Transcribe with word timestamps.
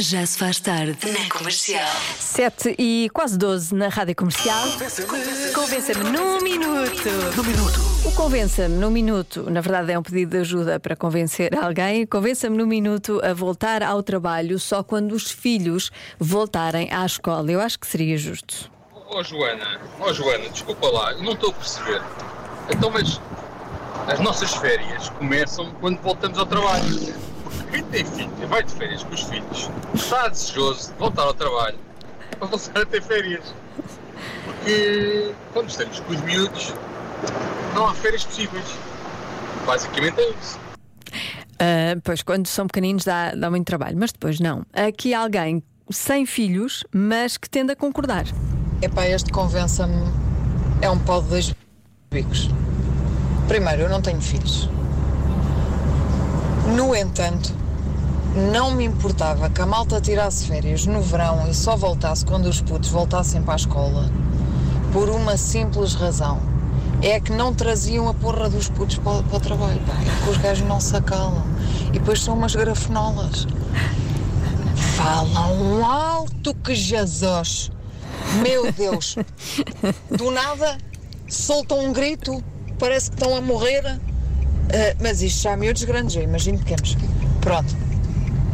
Já 0.00 0.24
se 0.24 0.38
faz 0.38 0.60
tarde 0.60 0.96
na 1.10 1.28
comercial. 1.28 1.90
7 2.20 2.76
e 2.78 3.10
quase 3.12 3.36
12 3.36 3.74
na 3.74 3.88
rádio 3.88 4.14
comercial. 4.14 4.62
Convença-me 5.52 6.04
num 6.04 6.40
minuto. 6.40 7.08
No 7.36 7.42
minuto. 7.42 7.80
O 8.04 8.12
Convença-me 8.12 8.76
num 8.76 8.92
minuto, 8.92 9.50
na 9.50 9.60
verdade, 9.60 9.90
é 9.90 9.98
um 9.98 10.02
pedido 10.04 10.30
de 10.30 10.36
ajuda 10.38 10.78
para 10.78 10.94
convencer 10.94 11.52
alguém. 11.58 12.06
Convença-me 12.06 12.56
num 12.56 12.64
minuto 12.66 13.20
a 13.24 13.34
voltar 13.34 13.82
ao 13.82 14.00
trabalho 14.00 14.56
só 14.60 14.84
quando 14.84 15.10
os 15.10 15.32
filhos 15.32 15.90
voltarem 16.16 16.88
à 16.92 17.04
escola. 17.04 17.50
Eu 17.50 17.60
acho 17.60 17.80
que 17.80 17.86
seria 17.88 18.16
justo. 18.16 18.70
Ó 19.08 19.20
Joana, 19.24 19.80
ó 19.98 20.12
Joana, 20.12 20.48
desculpa 20.48 20.86
lá, 20.92 21.10
eu 21.10 21.24
não 21.24 21.32
estou 21.32 21.50
a 21.50 21.54
perceber. 21.54 22.02
Então, 22.70 22.88
mas 22.88 23.20
as 24.06 24.20
nossas 24.20 24.54
férias 24.54 25.08
começam 25.08 25.72
quando 25.80 26.00
voltamos 26.00 26.38
ao 26.38 26.46
trabalho. 26.46 27.28
Quem 27.70 27.82
tem 27.84 28.04
filho 28.04 28.32
e 28.42 28.46
vai 28.46 28.62
de 28.62 28.72
férias 28.72 29.02
com 29.02 29.14
os 29.14 29.22
filhos 29.22 29.70
está 29.94 30.28
desejoso 30.28 30.92
de 30.92 30.98
voltar 30.98 31.22
ao 31.22 31.34
trabalho 31.34 31.78
para 32.38 32.48
voltar 32.48 32.80
a 32.80 32.86
ter 32.86 33.02
férias. 33.02 33.54
Porque 34.44 35.34
quando 35.52 35.68
estamos 35.68 36.00
com 36.00 36.12
os 36.12 36.20
miúdos, 36.22 36.74
não 37.74 37.86
há 37.86 37.94
férias 37.94 38.24
possíveis. 38.24 38.64
Basicamente 39.66 40.20
é 40.20 40.30
isso. 40.30 40.58
Ah, 41.58 41.98
pois 42.04 42.22
quando 42.22 42.46
são 42.46 42.66
pequeninos 42.66 43.04
dá, 43.04 43.34
dá 43.34 43.50
muito 43.50 43.66
trabalho, 43.66 43.96
mas 43.98 44.12
depois 44.12 44.40
não. 44.40 44.64
Aqui 44.72 45.12
alguém 45.12 45.62
sem 45.90 46.26
filhos, 46.26 46.84
mas 46.92 47.36
que 47.36 47.48
tende 47.48 47.72
a 47.72 47.76
concordar. 47.76 48.24
Epá, 48.80 49.06
este 49.08 49.30
convença-me 49.32 50.02
é 50.80 50.88
um 50.88 50.98
pau 50.98 51.22
de 51.22 51.28
dois 51.28 51.54
bicos. 52.10 52.48
Primeiro, 53.48 53.82
eu 53.82 53.88
não 53.88 54.00
tenho 54.00 54.20
filhos. 54.20 54.68
No 56.78 56.94
entanto, 56.94 57.52
não 58.52 58.70
me 58.70 58.84
importava 58.84 59.50
que 59.50 59.60
a 59.60 59.66
malta 59.66 60.00
tirasse 60.00 60.46
férias 60.46 60.86
no 60.86 61.02
verão 61.02 61.50
e 61.50 61.52
só 61.52 61.76
voltasse 61.76 62.24
quando 62.24 62.46
os 62.46 62.60
putos 62.60 62.88
voltassem 62.88 63.42
para 63.42 63.54
a 63.54 63.56
escola. 63.56 64.08
Por 64.92 65.08
uma 65.08 65.36
simples 65.36 65.94
razão. 65.94 66.40
É 67.02 67.18
que 67.18 67.32
não 67.32 67.52
traziam 67.52 68.08
a 68.08 68.14
porra 68.14 68.48
dos 68.48 68.68
putos 68.68 68.96
para, 68.98 69.24
para 69.24 69.36
o 69.36 69.40
trabalho. 69.40 69.80
Pá. 69.80 69.92
É 69.94 70.24
que 70.24 70.30
os 70.30 70.36
gajos 70.36 70.68
não 70.68 70.78
se 70.78 70.94
acalam. 70.94 71.42
E 71.88 71.98
depois 71.98 72.22
são 72.22 72.34
umas 72.34 72.54
grafenolas. 72.54 73.48
Falam 74.94 75.84
alto 75.84 76.54
que 76.54 76.76
Jesus. 76.76 77.72
Meu 78.40 78.70
Deus. 78.70 79.16
Do 80.16 80.30
nada 80.30 80.78
soltam 81.28 81.86
um 81.86 81.92
grito. 81.92 82.40
Parece 82.78 83.10
que 83.10 83.16
estão 83.16 83.36
a 83.36 83.40
morrer. 83.40 83.98
Ah, 84.70 84.96
mas 85.00 85.22
isto 85.22 85.42
já 85.42 85.52
há 85.52 85.56
miúdos 85.56 85.84
grandes, 85.84 86.16
eu 86.16 86.22
imagino 86.22 86.58
pequenos. 86.58 86.96
Pronto. 87.40 87.76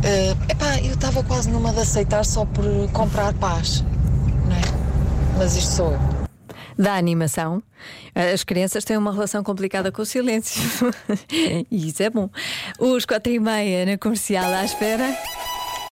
Ah, 0.05 0.51
epá, 0.51 0.79
eu 0.81 0.95
estava 0.95 1.23
quase 1.25 1.51
numa 1.51 1.73
de 1.73 1.81
aceitar 1.81 2.25
só 2.25 2.45
por 2.45 2.65
comprar 2.93 3.33
paz. 3.35 3.85
Não 4.47 4.57
é? 4.57 5.39
Mas 5.39 5.57
isto 5.57 5.73
sou 5.73 5.93
eu. 5.93 6.15
Da 6.77 6.97
animação, 6.97 7.63
as 8.15 8.43
crianças 8.43 8.85
têm 8.85 8.97
uma 8.97 9.13
relação 9.13 9.45
complicada 9.45 9.93
com 9.93 10.03
o 10.03 10.07
silêncio. 10.07 10.61
e 11.71 11.89
isso 11.89 12.03
é 12.03 12.11
bom. 12.11 12.29
Os 12.79 13.05
quatro 13.05 13.33
e 13.33 13.39
meia 13.39 13.87
na 13.87 13.97
comercial 13.97 14.53
à 14.53 14.65
espera. 14.65 15.17